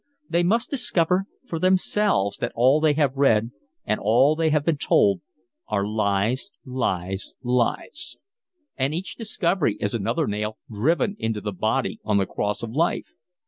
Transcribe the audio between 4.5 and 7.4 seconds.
been told are lies, lies,